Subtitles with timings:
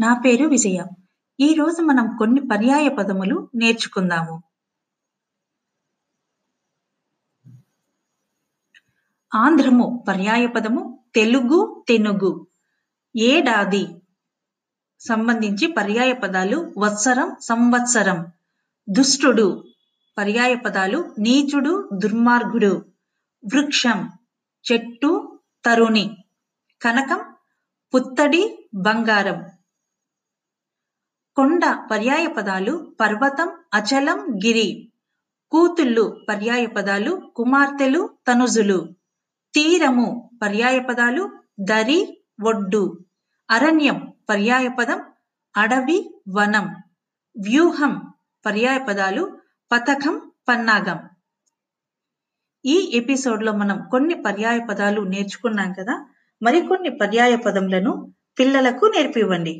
[0.00, 0.84] నా పేరు విజయ.
[1.40, 4.42] ఈరోజు మనం కొన్ని పర్యాయ పదములు నేర్చుకుందాము.
[9.34, 12.46] ఆంధ్రము పర్యాయ పదము తెలుగు తెనుగు.
[13.16, 13.88] ఏడాది
[15.00, 18.32] సంబంధించి పర్యాయ పదాలు వత్సరం సంవత్సరం.
[18.90, 19.64] దుష్టుడు
[20.18, 22.84] పర్యాయ పదాలు నీచుడు దుర్మార్గుడు.
[23.44, 24.10] వృక్షం
[24.72, 26.16] చెట్టు తరుణి.
[26.82, 27.34] కనకం
[27.94, 29.59] పుత్తడి బంగారం.
[31.36, 34.92] కొండ పర్యాయ పదాలు పర్వతం అచలం గిరి.
[35.50, 38.78] కూతుళ్ళు పర్యాయ పదాలు కుమార్తెలు తనుజులు.
[39.54, 41.24] తీరము పర్యాయ పదాలు
[41.60, 42.82] దరి ఒడ్డు.
[43.50, 45.00] అరణ్యం పర్యాయ పదం
[45.56, 45.98] అడవి
[46.28, 46.66] వనం.
[47.36, 48.12] వ్యూహం
[48.46, 49.40] పర్యాయ పదాలు
[49.72, 50.98] పథకం పన్నాగం.
[52.64, 56.06] ఈ ఎపిసోడ్లో మనం కొన్ని పర్యాయ పదాలు నేర్చుకున్నాం కదా
[56.42, 59.54] మరికొన్ని పర్యాయ పదములను పిల్లలకు నేర్పివ్వండి.